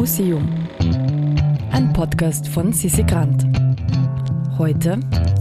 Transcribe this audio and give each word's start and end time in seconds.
Museum. 0.00 0.48
Ein 1.72 1.92
Podcast 1.92 2.48
von 2.48 2.72
Sissi 2.72 3.02
Grant. 3.02 3.44
Heute 4.56 4.98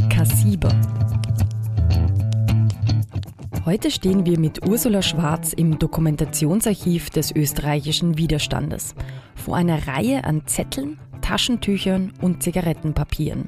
Kassiber. 0.10 0.70
Heute 3.64 3.90
stehen 3.90 4.26
wir 4.26 4.38
mit 4.38 4.68
Ursula 4.68 5.02
Schwarz 5.02 5.54
im 5.54 5.80
Dokumentationsarchiv 5.80 7.10
des 7.10 7.34
österreichischen 7.34 8.18
Widerstandes 8.18 8.96
vor 9.34 9.56
einer 9.56 9.88
Reihe 9.88 10.26
an 10.26 10.46
Zetteln, 10.46 11.00
Taschentüchern 11.22 12.12
und 12.20 12.44
Zigarettenpapieren. 12.44 13.48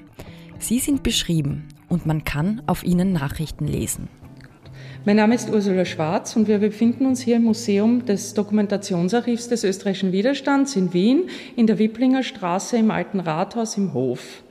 Sie 0.60 0.80
sind 0.80 1.04
beschrieben 1.04 1.68
und 1.90 2.06
man 2.06 2.24
kann 2.24 2.62
auf 2.68 2.86
ihnen 2.86 3.12
Nachrichten 3.12 3.68
lesen. 3.68 4.08
Mein 5.04 5.16
Name 5.16 5.34
ist 5.34 5.50
Ursula 5.50 5.84
Schwarz 5.84 6.36
und 6.36 6.48
wir 6.48 6.60
befinden 6.60 7.08
uns 7.08 7.22
hier 7.22 7.38
im 7.38 7.46
Museum 7.46 8.06
des 8.06 8.36
Dokumentationsarchivs 8.36 9.48
des 9.48 9.64
österreichischen 9.64 10.12
Widerstands 10.12 10.76
in 10.76 10.94
Wien 10.94 11.24
in 11.56 11.66
der 11.66 11.80
Wiblinger 11.80 12.22
Straße 12.22 12.78
im 12.78 12.92
Alten 12.92 13.20
Rathaus 13.20 13.78
im 13.78 13.96
Hof. 13.96 14.44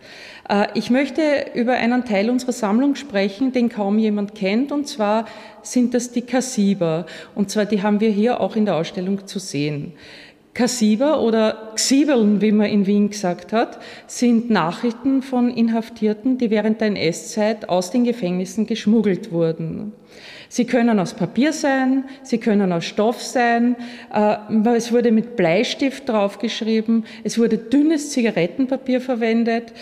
Äh, 0.49 0.67
ich 0.75 0.91
möchte 0.91 1.23
über 1.55 1.75
einen 1.75 2.05
Teil 2.05 2.31
unserer 2.31 2.51
Sammlung 2.51 2.97
sprechen, 2.97 3.53
den 3.53 3.69
kaum 3.69 4.01
jemand 4.01 4.35
kennt, 4.35 4.73
und 4.73 4.89
zwar 4.89 5.27
sind 5.63 5.95
das 5.95 6.11
die 6.11 6.23
Kassiber. 6.23 7.07
Und 7.37 7.49
zwar, 7.49 7.65
die 7.65 7.85
haben 7.85 8.01
wir 8.01 8.11
hier 8.11 8.41
auch 8.41 8.57
in 8.57 8.65
der 8.65 8.75
Ausstellung 8.75 9.29
zu 9.29 9.39
sehen. 9.39 9.93
Kassiber 10.53 11.23
oder 11.23 11.73
Xibeln, 11.77 12.41
wie 12.41 12.51
man 12.51 12.67
in 12.67 12.87
Wien 12.87 13.11
gesagt 13.11 13.53
hat, 13.53 13.79
sind 14.09 14.51
Nachrichten 14.51 15.23
von 15.23 15.49
Inhaftierten, 15.49 16.39
die 16.39 16.51
während 16.51 16.81
der 16.81 16.89
NS-Zeit 16.89 17.69
aus 17.69 17.93
den 17.93 18.05
Gefängnissen 18.05 18.67
geschmuggelt 18.67 19.31
wurden. 19.31 19.93
Sie 20.49 20.65
können 20.65 20.99
aus 20.99 21.15
Papier 21.15 21.53
sein, 21.53 22.05
sie 22.25 22.39
können 22.39 22.73
aus 22.73 22.85
Stoff 22.85 23.23
sein. 23.23 23.77
Äh, 24.13 24.37
es 24.75 24.91
wurde 24.91 25.13
mit 25.13 25.37
Bleistift 25.37 26.09
draufgeschrieben, 26.09 27.05
es 27.23 27.39
wurde 27.39 27.57
dünnes 27.57 28.11
Zigarettenpapier 28.11 29.01
verwendet. 29.01 29.73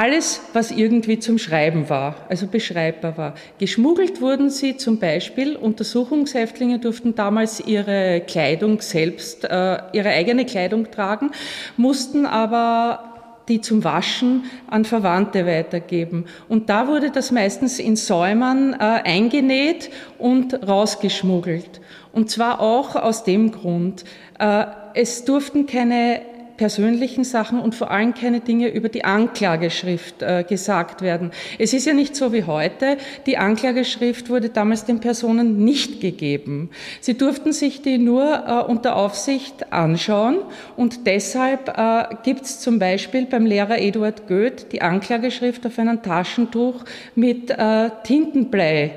Alles, 0.00 0.42
was 0.52 0.70
irgendwie 0.70 1.18
zum 1.18 1.38
Schreiben 1.38 1.88
war, 1.88 2.14
also 2.28 2.46
beschreibbar 2.46 3.18
war. 3.18 3.34
Geschmuggelt 3.58 4.20
wurden 4.20 4.48
sie 4.48 4.76
zum 4.76 5.00
Beispiel, 5.00 5.56
Untersuchungshäftlinge 5.56 6.78
durften 6.78 7.16
damals 7.16 7.58
ihre 7.58 8.22
Kleidung 8.24 8.80
selbst, 8.80 9.42
äh, 9.42 9.78
ihre 9.92 10.10
eigene 10.10 10.46
Kleidung 10.46 10.88
tragen, 10.92 11.32
mussten 11.76 12.26
aber 12.26 13.32
die 13.48 13.60
zum 13.60 13.82
Waschen 13.82 14.44
an 14.68 14.84
Verwandte 14.84 15.44
weitergeben. 15.46 16.26
Und 16.48 16.70
da 16.70 16.86
wurde 16.86 17.10
das 17.10 17.32
meistens 17.32 17.80
in 17.80 17.96
Säumern 17.96 18.74
äh, 18.74 18.76
eingenäht 18.78 19.90
und 20.16 20.68
rausgeschmuggelt. 20.68 21.80
Und 22.12 22.30
zwar 22.30 22.60
auch 22.60 22.94
aus 22.94 23.24
dem 23.24 23.50
Grund, 23.50 24.04
äh, 24.38 24.64
es 24.94 25.24
durften 25.24 25.66
keine 25.66 26.20
persönlichen 26.58 27.24
Sachen 27.24 27.60
und 27.60 27.74
vor 27.74 27.90
allem 27.90 28.12
keine 28.12 28.40
Dinge 28.40 28.68
über 28.68 28.90
die 28.90 29.04
Anklageschrift 29.04 30.20
äh, 30.20 30.44
gesagt 30.46 31.00
werden. 31.00 31.30
Es 31.58 31.72
ist 31.72 31.86
ja 31.86 31.94
nicht 31.94 32.14
so 32.14 32.32
wie 32.32 32.44
heute. 32.44 32.98
Die 33.24 33.38
Anklageschrift 33.38 34.28
wurde 34.28 34.50
damals 34.50 34.84
den 34.84 35.00
Personen 35.00 35.64
nicht 35.64 36.00
gegeben. 36.00 36.68
Sie 37.00 37.16
durften 37.16 37.52
sich 37.52 37.80
die 37.80 37.96
nur 37.96 38.44
äh, 38.46 38.70
unter 38.70 38.96
Aufsicht 38.96 39.72
anschauen 39.72 40.38
und 40.76 41.06
deshalb 41.06 41.68
äh, 41.78 42.16
gibt 42.24 42.42
es 42.42 42.60
zum 42.60 42.78
Beispiel 42.78 43.24
beim 43.24 43.46
Lehrer 43.46 43.78
Eduard 43.78 44.26
Goeth 44.28 44.72
die 44.72 44.82
Anklageschrift 44.82 45.64
auf 45.64 45.78
einem 45.78 46.02
Taschentuch 46.02 46.84
mit 47.14 47.50
äh, 47.50 47.90
Tintenblei 48.02 48.90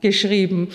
geschrieben. 0.00 0.68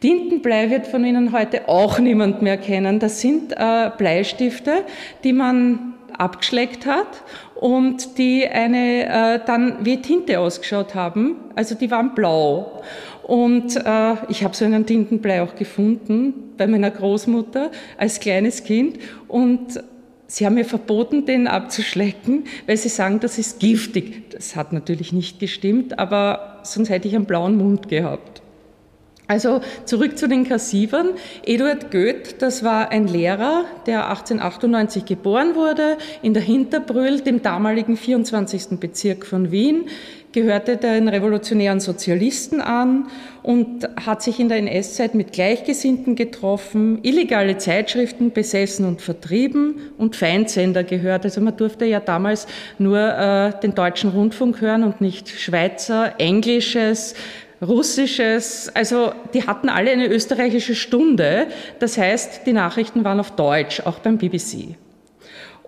Tintenblei 0.00 0.70
wird 0.70 0.86
von 0.86 1.04
Ihnen 1.04 1.32
heute 1.32 1.68
auch 1.68 1.98
niemand 1.98 2.42
mehr 2.42 2.58
kennen. 2.58 2.98
Das 2.98 3.20
sind 3.20 3.52
äh, 3.52 3.90
Bleistifte, 3.96 4.84
die 5.24 5.32
man 5.32 5.94
abgeschleckt 6.18 6.86
hat 6.86 7.22
und 7.54 8.18
die 8.18 8.46
eine 8.46 9.36
äh, 9.36 9.40
dann 9.44 9.84
wie 9.84 10.00
Tinte 10.00 10.38
ausgeschaut 10.38 10.94
haben. 10.94 11.36
Also 11.54 11.74
die 11.74 11.90
waren 11.90 12.14
blau. 12.14 12.82
Und 13.22 13.76
äh, 13.76 14.14
ich 14.28 14.44
habe 14.44 14.54
so 14.54 14.64
einen 14.64 14.86
Tintenblei 14.86 15.42
auch 15.42 15.56
gefunden 15.56 16.52
bei 16.56 16.66
meiner 16.66 16.90
Großmutter 16.90 17.70
als 17.98 18.20
kleines 18.20 18.64
Kind 18.64 18.98
und 19.28 19.80
Sie 20.28 20.44
haben 20.44 20.54
mir 20.54 20.64
verboten, 20.64 21.24
den 21.24 21.46
abzuschlecken, 21.46 22.46
weil 22.66 22.76
Sie 22.76 22.88
sagen, 22.88 23.20
das 23.20 23.38
ist 23.38 23.60
giftig. 23.60 24.30
Das 24.30 24.56
hat 24.56 24.72
natürlich 24.72 25.12
nicht 25.12 25.38
gestimmt, 25.38 26.00
aber 26.00 26.58
sonst 26.64 26.88
hätte 26.88 27.06
ich 27.06 27.14
einen 27.14 27.26
blauen 27.26 27.56
Mund 27.56 27.88
gehabt. 27.88 28.42
Also 29.28 29.60
zurück 29.84 30.16
zu 30.16 30.28
den 30.28 30.48
Kassivern. 30.48 31.10
Eduard 31.44 31.90
Goeth, 31.90 32.40
das 32.40 32.62
war 32.62 32.90
ein 32.90 33.08
Lehrer, 33.08 33.64
der 33.86 34.08
1898 34.08 35.04
geboren 35.04 35.56
wurde, 35.56 35.98
in 36.22 36.32
der 36.32 36.42
Hinterbrühl, 36.42 37.20
dem 37.20 37.42
damaligen 37.42 37.96
24. 37.96 38.78
Bezirk 38.78 39.26
von 39.26 39.50
Wien, 39.50 39.86
gehörte 40.36 40.76
den 40.76 41.08
revolutionären 41.08 41.80
Sozialisten 41.80 42.60
an 42.60 43.06
und 43.42 43.88
hat 44.04 44.22
sich 44.22 44.38
in 44.38 44.48
der 44.48 44.58
NS-Zeit 44.58 45.14
mit 45.14 45.32
Gleichgesinnten 45.32 46.14
getroffen, 46.14 46.98
illegale 47.02 47.56
Zeitschriften 47.56 48.32
besessen 48.32 48.86
und 48.86 49.00
vertrieben 49.00 49.76
und 49.96 50.14
Feindsender 50.14 50.84
gehört. 50.84 51.24
Also 51.24 51.40
man 51.40 51.56
durfte 51.56 51.86
ja 51.86 52.00
damals 52.00 52.46
nur 52.78 52.98
äh, 52.98 53.58
den 53.60 53.74
deutschen 53.74 54.10
Rundfunk 54.10 54.60
hören 54.60 54.84
und 54.84 55.00
nicht 55.00 55.30
Schweizer, 55.30 56.20
Englisches, 56.20 57.14
Russisches, 57.62 58.70
also 58.74 59.12
die 59.32 59.46
hatten 59.46 59.68
alle 59.68 59.90
eine 59.90 60.08
österreichische 60.08 60.74
Stunde. 60.74 61.46
Das 61.78 61.96
heißt, 61.96 62.46
die 62.46 62.52
Nachrichten 62.52 63.04
waren 63.04 63.20
auf 63.20 63.30
Deutsch, 63.32 63.80
auch 63.80 63.98
beim 64.00 64.18
BBC. 64.18 64.76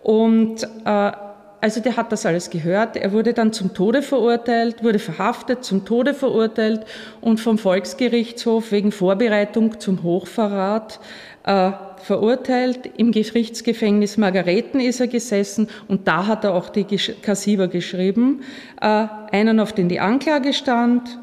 Und 0.03 0.65
äh, 0.85 1.13
also 1.61 1.81
der 1.81 1.97
hat 1.97 2.13
das 2.13 2.25
alles 2.25 2.51
gehört. 2.51 2.97
Er 2.97 3.13
wurde 3.13 3.33
dann 3.33 3.53
zum 3.53 3.75
Tode 3.75 4.03
verurteilt, 4.03 4.85
wurde 4.85 4.99
verhaftet, 4.99 5.65
zum 5.65 5.85
Tode 5.85 6.15
verurteilt 6.15 6.85
und 7.21 7.41
vom 7.41 7.59
Volksgerichtshof 7.59 8.71
wegen 8.71 8.93
Vorbereitung 8.93 9.81
zum 9.81 10.03
Hochverrat 10.03 11.01
äh, 11.45 11.73
verurteilt. 11.97 12.91
Im 12.97 13.11
Gerichtsgefängnis 13.11 14.19
Margareten 14.19 14.81
ist 14.81 15.01
er 15.01 15.09
gesessen 15.09 15.69
und 15.89 16.07
da 16.07 16.27
hat 16.27 16.45
er 16.45 16.55
auch 16.55 16.69
die 16.69 16.85
Kassiber 16.85 17.67
geschrieben. 17.67 18.43
Äh, 18.81 19.07
einen, 19.33 19.59
auf 19.59 19.73
den 19.73 19.89
die 19.89 20.01
Anklage 20.01 20.53
stand, 20.53 21.19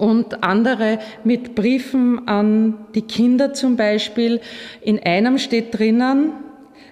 und 0.00 0.42
andere 0.42 0.98
mit 1.24 1.54
Briefen 1.54 2.26
an 2.26 2.86
die 2.94 3.02
Kinder 3.02 3.52
zum 3.52 3.76
Beispiel. 3.76 4.40
In 4.80 4.98
einem 4.98 5.38
steht 5.38 5.78
drinnen, 5.78 6.32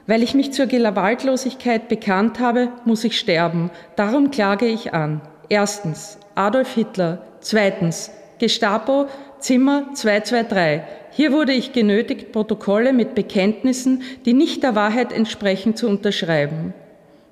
weil 0.07 0.23
ich 0.23 0.35
mich 0.35 0.53
zur 0.53 0.67
Gewaltlosigkeit 0.67 1.89
bekannt 1.89 2.39
habe, 2.39 2.69
muss 2.85 3.05
ich 3.05 3.19
sterben. 3.19 3.71
Darum 3.97 4.31
klage 4.31 4.67
ich 4.67 4.93
an. 4.93 5.23
Erstens 5.49 6.19
Adolf 6.35 6.75
Hitler. 6.75 7.23
Zweitens 7.41 8.11
Gestapo, 8.39 9.07
Zimmer 9.39 9.95
223. 9.95 10.83
Hier 11.11 11.33
wurde 11.33 11.53
ich 11.53 11.73
genötigt, 11.73 12.33
Protokolle 12.33 12.93
mit 12.93 13.15
Bekenntnissen, 13.15 14.03
die 14.25 14.35
nicht 14.35 14.63
der 14.63 14.75
Wahrheit 14.75 15.13
entsprechen, 15.13 15.75
zu 15.75 15.89
unterschreiben. 15.89 16.75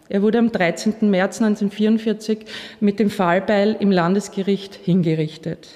Er 0.08 0.22
wurde 0.22 0.38
am 0.38 0.52
13. 0.52 1.10
März 1.10 1.40
1944 1.40 2.38
mit 2.80 2.98
dem 2.98 3.10
Fallbeil 3.10 3.76
im 3.80 3.90
Landesgericht 3.90 4.74
hingerichtet. 4.74 5.68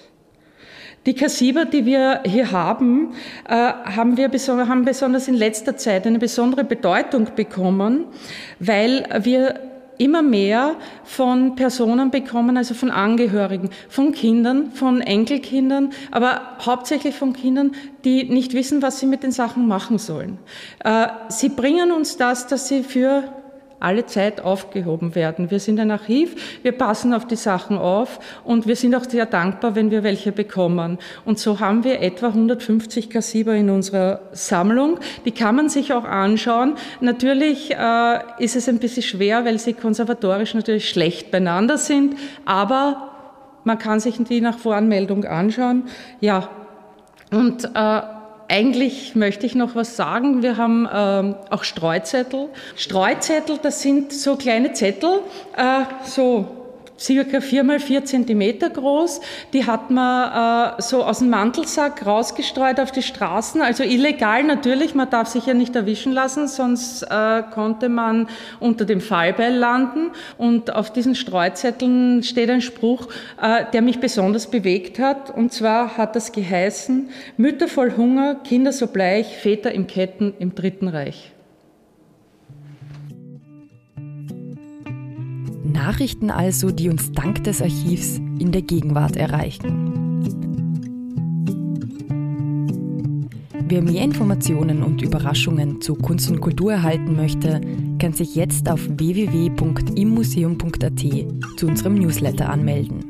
Die 1.07 1.15
Kassiber, 1.15 1.65
die 1.65 1.87
wir 1.87 2.21
hier 2.27 2.53
haben, 2.53 3.15
äh, 3.49 3.55
haben 3.55 4.19
wir 4.19 4.31
haben 4.69 4.85
besonders 4.85 5.29
in 5.29 5.35
letzter 5.35 5.77
Zeit 5.77 6.07
eine 6.07 6.19
besondere 6.19 6.63
Bedeutung 6.63 7.29
bekommen, 7.35 8.05
weil 8.59 9.07
wir 9.23 9.61
immer 9.97 10.23
mehr 10.23 10.77
von 11.05 11.57
Personen 11.57 12.11
bekommen, 12.11 12.57
also 12.57 12.75
von 12.75 12.91
Angehörigen, 12.91 13.71
von 13.89 14.13
Kindern, 14.13 14.73
von 14.73 15.03
Enkelkindern, 15.03 15.91
aber 16.11 16.57
hauptsächlich 16.65 17.15
von 17.15 17.35
Kindern, 17.35 17.73
die 18.05 18.25
nicht 18.25 18.55
wissen, 18.55 18.81
was 18.83 19.01
sie 19.01 19.07
mit 19.07 19.23
den 19.23 19.33
Sachen 19.33 19.69
machen 19.69 19.99
sollen. 19.99 20.39
Äh, 20.85 21.09
sie 21.29 21.51
bringen 21.51 21.93
uns 21.93 22.17
das, 22.17 22.47
dass 22.47 22.69
sie 22.69 22.83
für 22.83 23.25
alle 23.81 24.07
Zeit 24.07 24.41
aufgehoben 24.41 25.15
werden. 25.15 25.51
Wir 25.51 25.59
sind 25.59 25.81
ein 25.81 25.91
Archiv, 25.91 26.61
wir 26.63 26.73
passen 26.73 27.13
auf 27.15 27.27
die 27.27 27.37
Sachen 27.37 27.79
auf 27.79 28.21
und 28.45 28.67
wir 28.67 28.77
sind 28.77 28.95
auch 28.95 29.05
sehr 29.05 29.27
dankbar, 29.27 29.75
wenn 29.75 29.91
wir 29.91 30.03
welche 30.03 30.33
bekommen. 30.33 30.99
Und 31.25 31.39
so 31.39 31.61
haben 31.61 31.83
wir 31.83 32.01
etwa 32.01 32.29
150 32.29 33.11
Kassiber 33.11 33.55
in 33.55 33.71
unserer 33.71 34.21
Sammlung. 34.33 34.99
Die 35.25 35.33
kann 35.33 35.57
man 35.57 35.69
sich 35.69 35.93
auch 35.93 36.05
anschauen. 36.05 36.75
Natürlich 37.01 37.73
äh, 37.73 38.19
ist 38.39 38.55
es 38.57 38.69
ein 38.69 38.79
bisschen 38.79 39.03
schwer, 39.03 39.45
weil 39.45 39.59
sie 39.59 39.73
konservatorisch 39.73 40.55
natürlich 40.55 40.89
schlecht 40.89 41.31
beieinander 41.31 41.79
sind, 41.79 42.17
aber 42.45 43.09
man 43.65 43.79
kann 43.79 44.01
sich 44.01 44.17
die 44.23 44.41
nach 44.41 44.59
Voranmeldung 44.59 45.25
anschauen. 45.25 45.85
Ja, 46.21 46.49
und 47.31 47.65
äh, 47.75 48.01
eigentlich 48.51 49.15
möchte 49.15 49.47
ich 49.47 49.55
noch 49.55 49.75
was 49.75 49.97
sagen. 49.97 50.43
Wir 50.43 50.57
haben 50.57 50.89
ähm, 50.93 51.37
auch 51.51 51.65
Streuzettel. 51.65 52.49
Streuzettel, 52.77 53.59
das 53.63 53.81
sind 53.81 54.13
so 54.13 54.37
kleine 54.37 54.73
Zettel, 54.73 55.21
äh, 55.57 55.85
so 56.05 56.60
circa 57.01 57.41
vier 57.41 57.65
mal 57.65 57.81
vier 57.81 58.05
Zentimeter 58.05 58.71
groß. 58.71 59.21
Die 59.53 59.67
hat 59.67 59.91
man 59.91 60.77
äh, 60.79 60.83
so 60.83 61.03
aus 61.03 61.21
dem 61.21 61.31
Mantelsack 61.31 62.05
rausgestreut 62.05 62.79
auf 62.79 62.93
die 62.93 63.03
Straßen, 63.03 63.63
also 63.63 63.83
illegal 63.83 64.45
natürlich, 64.45 64.95
man 64.95 65.09
darf 65.09 65.29
sich 65.29 65.47
ja 65.47 65.55
nicht 65.55 65.75
erwischen 65.75 66.13
lassen, 66.13 66.47
sonst 66.47 67.03
äh, 67.03 67.43
konnte 67.53 67.89
man 67.89 68.29
unter 68.61 68.85
dem 68.85 69.01
Fallbeil 69.01 69.55
landen. 69.55 70.11
Und 70.37 70.75
auf 70.75 70.93
diesen 70.93 71.15
Streuzetteln 71.15 72.23
steht 72.23 72.51
ein 72.51 72.61
Spruch, 72.61 73.09
äh, 73.41 73.65
der 73.73 73.83
mich 73.83 74.01
besonders 74.01 74.49
bewegt 74.49 74.99
hat. 74.99 75.31
Und 75.35 75.53
zwar 75.53 75.97
hat 75.97 76.17
das 76.17 76.33
geheißen, 76.33 77.09
Mütter 77.37 77.69
voll 77.69 77.97
Hunger, 77.97 78.37
Kinder 78.45 78.73
so 78.73 78.87
bleich, 78.87 79.39
Väter 79.39 79.73
im 79.73 79.87
Ketten 79.87 80.35
im 80.39 80.55
Dritten 80.55 80.89
Reich. 80.89 81.33
Nachrichten 85.73 86.31
also, 86.31 86.71
die 86.71 86.89
uns 86.89 87.11
dank 87.13 87.45
des 87.45 87.61
Archivs 87.63 88.19
in 88.39 88.53
der 88.53 88.63
Gegenwart 88.63 89.17
erreichen. 89.17 89.97
Wer 93.69 93.83
mehr 93.83 94.03
Informationen 94.03 94.83
und 94.83 95.01
Überraschungen 95.01 95.81
zu 95.81 95.95
Kunst 95.95 96.29
und 96.29 96.41
Kultur 96.41 96.73
erhalten 96.73 97.15
möchte, 97.15 97.61
kann 98.01 98.13
sich 98.13 98.35
jetzt 98.35 98.69
auf 98.69 98.81
www.immuseum.at 98.89 101.01
zu 101.57 101.69
unserem 101.69 101.95
Newsletter 101.95 102.49
anmelden. 102.49 103.05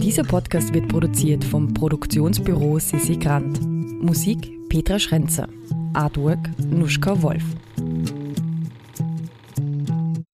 Dieser 0.00 0.22
Podcast 0.22 0.72
wird 0.74 0.86
produziert 0.88 1.42
vom 1.42 1.74
Produktionsbüro 1.74 2.78
Sissi 2.78 3.16
Grant. 3.16 3.60
Musik 4.02 4.50
Petra 4.68 4.98
Schrenzer. 4.98 5.48
Artwork 5.94 6.50
Nuschka 6.70 7.22
Wolf. 7.22 7.44